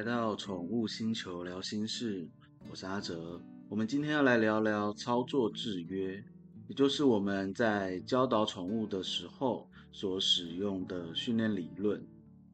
[0.00, 2.26] 来到宠物星球聊心事，
[2.70, 3.38] 我是阿哲。
[3.68, 6.14] 我们今天要来聊聊操作制约，
[6.68, 12.02] 也就是我们在教导宠物的时候所使用的训练理论。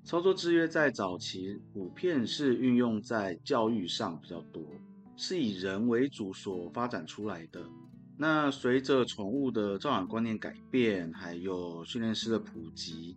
[0.02, 4.60] 操作制约在早期普遍是运用在教育上比较多，
[5.16, 7.65] 是以人为主所发展出来的。
[8.19, 13.16] 那随着宠物的照养观念改变，还有训练师的普及。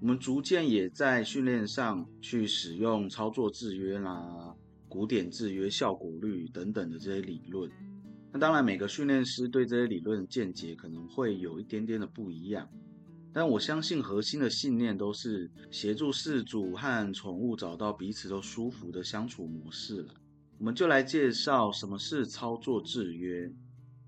[0.00, 4.54] 我们逐渐也在训练上去使用操作制约啦、
[4.88, 7.70] 古典制约、效果率等等的这些理论。
[8.30, 12.68] 那当然，每个训练师对这些理论的见解可能会有一点点的不一样，
[13.32, 20.14] 但我相信核心的信念都是协助饲主和宠物找到彼此都舒服的相处模式了。
[20.58, 23.50] 我们就来介绍什么是操作制约。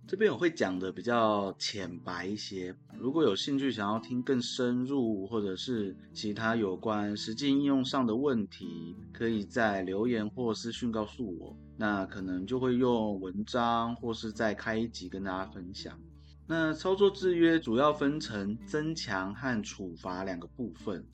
[0.08, 16.00] 这边我会讲的比较浅白一些，如果有兴趣想要听更深入，或者是其他有关实际应用上的问题，可以在留言或私讯告诉我，那可能就会用文章或是再开一集跟大家分享。
[16.46, 21.04] 那操作制约主要分成增强和处罚两个部分。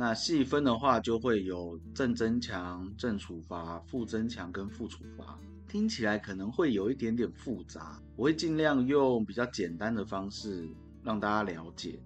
[0.00, 10.68] 那细分的话，就会有正增强、正处罚、负增强跟负处罚，听起来可能会有一点点复杂，我会尽量用比较简单的方式
[11.02, 12.00] 让大家了解。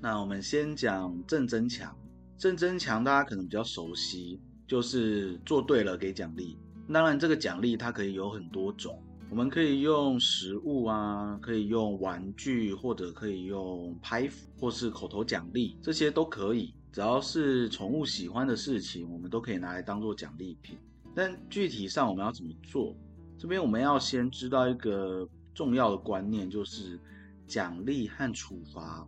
[0.00, 1.96] 那我们先讲正增强，
[2.36, 6.58] 正增强大家可能比较熟悉，就是做对了给奖励。
[6.92, 9.00] 当然，这个奖励它可以有很多种，
[9.30, 14.28] 我们可以用食物啊，可以用玩具，或者可以用拍，
[14.58, 16.74] 或是口头奖励，这些都可以。
[16.98, 20.76] 只要是宠物喜欢的事情，我们都可以拿来当做奖励品。
[21.14, 22.92] 但具体上我们要怎么做？
[23.38, 25.24] 这边我们要先知道一个
[25.54, 26.98] 重要的观念，就是
[27.46, 29.06] 奖励和处罚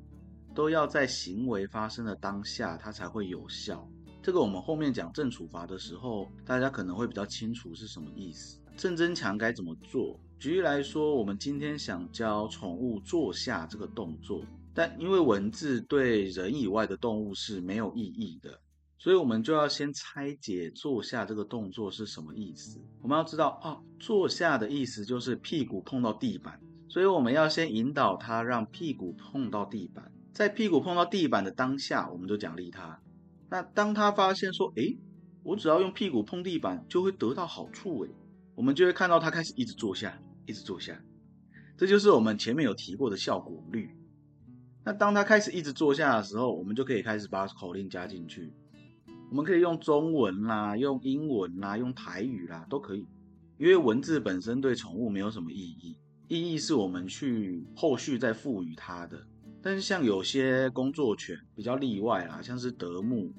[0.55, 3.85] 都要在行为发生的当下，它才会有效。
[4.23, 8.61] 这个我们后面讲正处罚的时候，大家可能会比较清楚是什么意思。
[8.77, 10.17] 正增强该怎么做？
[10.39, 14.45] 举例来说，我们今天想教宠物坐下这个动作。
[14.75, 18.61] 但因为文字对人以外的动物是没有意义的，
[18.99, 22.81] 所以我们就要先拆解坐下这个动作是什么意思。
[23.03, 33.01] 我们要知道，哦，坐下的意思就是屁股碰到地板，所以我们要先引导它让屁股碰到地板，在屁股碰到地板的当下，我们就奖励它。
[33.49, 34.97] 那当他发现说，诶，
[35.43, 38.11] 我只要用屁股碰地板就会得到好处，诶，
[38.55, 40.17] 我们就会看到他开始一直坐下，
[40.47, 41.01] 一直坐下。
[41.77, 43.91] 这就是我们前面有提过的效果率。
[44.85, 48.53] 那当他开始一直坐下的时候，我们就可以开始把口令加进去。
[49.31, 53.07] 我们可以用中文啦，用英文啦，用台语啦，都可以。
[53.59, 55.97] 因为文字本身对宠物没有什么意义，
[56.29, 59.21] 意义是我们去后续再赋予它的。
[59.63, 63.31] 但是像有些工作犬比较例外啦，像是德牧，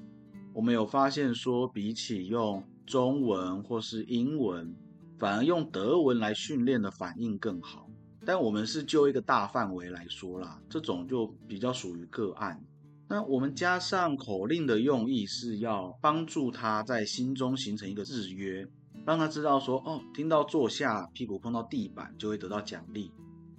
[0.54, 4.74] 我们有发现说，比起用中文或是英文，
[5.18, 7.90] 反而用德文来训练的反应更好。
[8.24, 12.62] 但我们是就一个大范围来说啦，这种就比较属于个案。
[13.08, 18.66] 那我们加上口令的用意是要帮助他在心中形成一个制约，
[19.04, 23.10] 让他知道说，哦，听到坐下，屁股碰到地板就会得到奖励。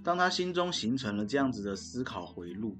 [0.03, 2.75] 当他心中形成了这样子的思考回路，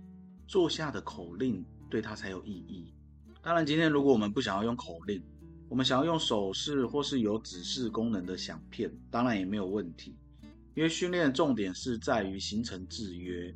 [0.48, 2.94] 坐下的口令对他才有意义。
[3.42, 5.22] 当然，今天如果我们不想要用口令，
[5.70, 10.16] 我们想要用手势或是有指示功能的响片，当然也没有问题。
[10.76, 13.56] 因为训练重点是在于形成制约，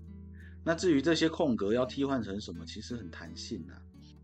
[0.64, 3.74] 那至于这些空格要替换成什么，其实很弹性的。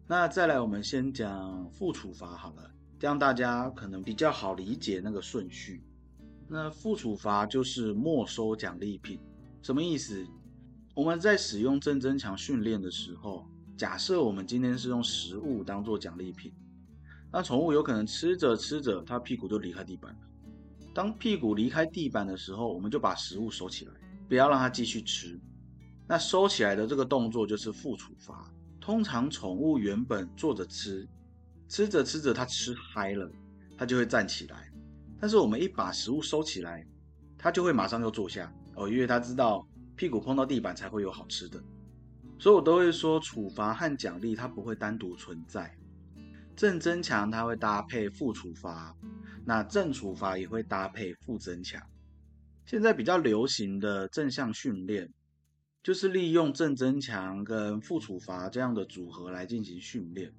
[0.06, 5.84] 那再来，我们先讲负处罚好了，这样大家可能比较好理解那个顺序。
[6.48, 9.20] 那负处罚就是没收奖励品，
[9.62, 10.24] 什么意思？
[10.94, 16.54] 我们在使用正增强训练的时候，假设我们今天是用食物当做奖励品，
[17.32, 20.20] 那宠物有可能吃着吃着，它屁股就离开地板了。
[20.94, 23.94] 当屁股离开地板的时候，我们就把食物收起来，
[24.30, 25.40] 不要让它继续吃。
[26.08, 28.52] 那收起来的这个动作就是负处罚。
[28.80, 31.08] 通常宠物原本坐着吃，
[31.68, 33.32] 吃着吃着它吃嗨了，
[33.78, 34.70] 它就会站起来。
[35.20, 36.86] 但是我们一把食物收起来，
[37.38, 39.66] 它就会马上又坐下哦，因为它知道
[39.96, 41.64] 屁股碰到地板才会有好吃的。
[42.38, 45.74] 所以我都会说，处罚和奖励它不会单独存在。
[46.56, 48.94] 正增强它会搭配负处罚，
[49.46, 51.82] 那正处罚也会搭配负增强。
[52.66, 55.12] 现在比较流行的正向训练，
[55.84, 60.32] 就是利用正增强跟负处罚这样的组合来进行训练。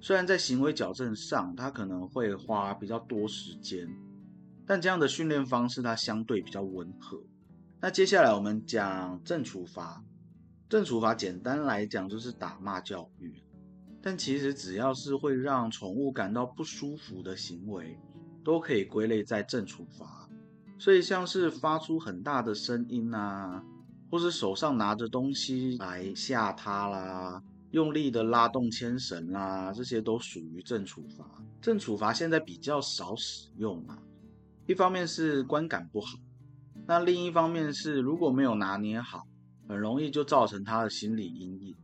[0.00, 3.86] 虽然在行为矫正上，它可能会花比较多时间，
[4.66, 7.22] 但这样的训练方式它相对比较温和。
[7.80, 10.02] 那接下来我们讲正处罚，
[10.68, 13.42] 正处罚简单来讲就是打骂教育。
[14.00, 17.98] 但其实只要是会让宠物感到不舒服的行为，
[18.46, 20.28] 都可以归类在正处罚。
[20.78, 23.60] 所以像是发出很大的声音啊，
[24.08, 31.28] 或是手上拿着东西来吓它啦，用力的拉动牵绳啦，这些都属于正处罚。
[31.60, 33.98] 正处罚现在比较少使用啊，
[34.68, 36.16] 一方面是观感不好，
[36.86, 39.26] 那另一方面是如果没有拿捏好，
[39.68, 41.74] 很容易就造成它的心理阴影。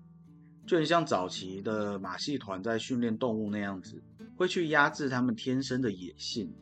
[0.65, 4.01] 就很像早期的马戏团在训练动物那样子，
[4.37, 6.53] 会去压制它们天生的野性。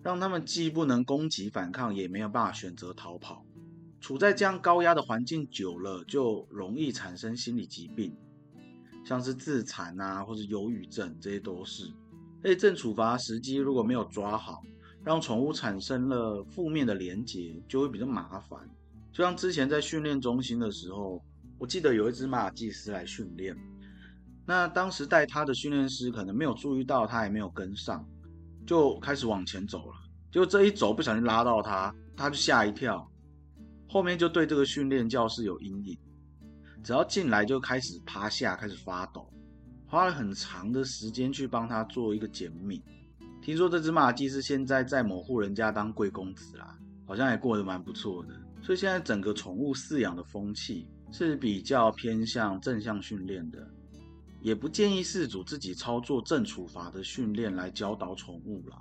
[0.00, 3.44] 让他们既不能攻击反抗，也没有办法选择逃跑。
[4.00, 8.16] 处在这样高压的环境久了，就容易产生心理疾病，
[9.04, 11.92] 像是自残啊，或者忧郁症，这些都是。
[12.42, 14.62] 而且正处罚时机如果没有抓好，
[15.04, 18.58] 让宠物产生了负面的连结，就会比较麻烦。
[19.12, 21.20] 就像之前在训练中心的时候，
[21.58, 23.54] 我记得有一只马尔济斯来训练，
[24.48, 28.02] 那当时带他的训练师可能没有注意到，他也没有跟上。
[28.66, 29.94] 就开始往前走了，
[30.32, 33.06] 结果这一走不小心拉到他，他就吓一跳，
[33.86, 35.98] 后面就对这个训练教室有阴影，
[36.82, 39.30] 只要进来就开始趴下，开始发抖，
[39.86, 42.82] 花了很长的时间去帮他做一个减敏。
[43.42, 48.34] 听说这只马尔济斯现在在某户人家当贵公子啦，好像也过得蛮不错的。
[48.62, 53.66] 所以现在整个宠物饲养的风气是比较偏向正向训练的。
[54.40, 58.80] 也不建议饲主自己操作正处罚的训练来教导宠物啦。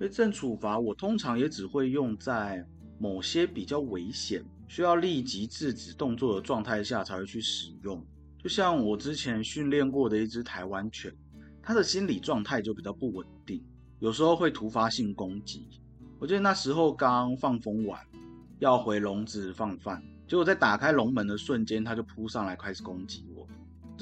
[0.00, 2.66] 因为正处罚我通常也只会用在
[2.98, 8.04] 某些比较危险、需要立即制止动作的状态下才会去使用。
[8.42, 11.14] 就像我之前训练过的一只台湾犬，
[11.62, 13.64] 它的心理状态就比较不稳定，
[14.00, 15.68] 有时候会突发性攻击。
[16.18, 18.00] 我记得那时候刚放风完，
[18.58, 23.24] 要回笼子放饭，结果在打开笼门的瞬间，它就扑上来开始攻击。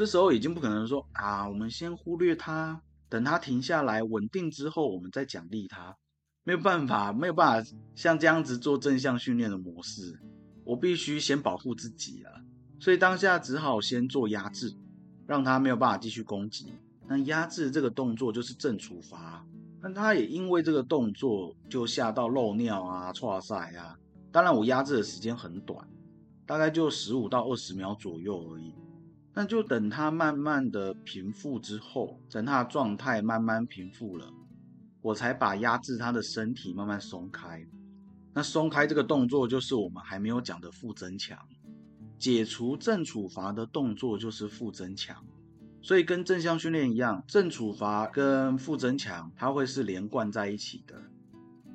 [0.01, 2.81] 这时候已经不可能说啊，我们先忽略它，
[3.11, 5.95] 等它停下来稳定之后，我们再奖励它。
[6.43, 10.19] 没有办法，没有办法像这样子做正向训练的模式，
[10.65, 12.33] 我必须先保护自己啊。
[12.79, 14.75] 所以当下只好先做压制，
[15.27, 16.73] 让它没有办法继续攻击。
[17.07, 19.45] 那压制这个动作就是正处罚，
[19.83, 23.99] 那它也因为这个动作就吓到漏尿啊、错塞啊。
[24.33, 25.87] 当然我压制的时间很短，
[26.47, 28.75] 大概就十五到二十秒左右而已。
[29.33, 34.29] 那就等它慢慢的平复之后，等它的状态慢慢平复了，
[35.01, 37.65] 我才把压制它的身体慢慢松开。
[38.35, 41.39] 那松开这个动作就是我们还没有讲的负增强，
[42.19, 45.25] 解除正处罚的动作就是负增强。
[45.81, 51.01] 所以跟正向训练一样，正处罚跟负增强它会是连贯在一起的，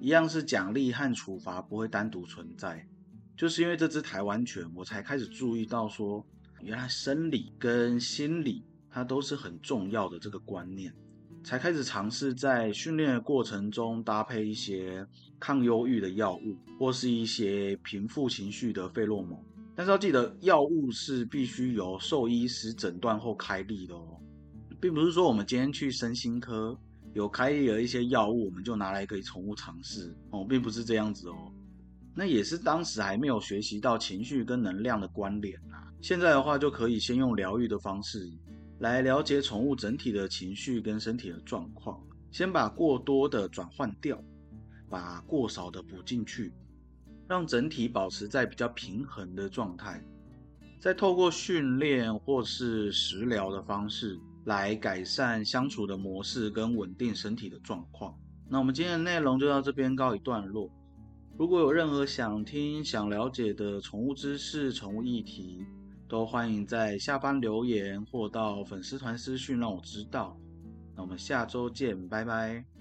[0.01, 2.85] 一样是奖励和处罚不会单独存在。
[3.37, 6.25] 就是因为这只台湾犬，我才开始注意到说。
[6.65, 10.91] 原来生理跟心理它都是很重要的这个观念，
[11.43, 15.05] 才开始尝试在训练的过程中搭配一些
[15.39, 19.39] 抗忧郁的药物，或是一些平复情绪的费洛蒙。
[19.75, 24.19] 但是要记得，药物是必须由兽医师诊断后开立的哦，
[24.81, 26.75] 并不是说我们今天去身心科
[27.13, 31.53] 有开立了一些药物，我们就拿来给宠物尝试哦，并不是这样子哦。
[32.15, 35.84] 那也是当时还没有学习到情绪跟能量的关联啊。
[36.05, 38.31] 现在的话，就可以先用疗愈的方式
[38.77, 44.23] 来了解宠物整体的情绪跟身体的状况，先把过多的转换掉，
[44.87, 46.53] 把过少的补进去，
[47.27, 49.99] 让整体保持在比较平衡的状态，
[50.79, 58.15] 再透过训练或是食疗的方式来改善相处的模式跟稳定身体的状况。
[58.47, 60.69] 那我们今天的内容就到这边告一段落。
[61.35, 65.65] 如果有任何想听、想了解的宠物知识、宠物议题，
[66.07, 70.37] 都欢迎在下方留言或到粉丝团私讯让我知道。
[70.95, 72.74] 那我们下周见，拜拜。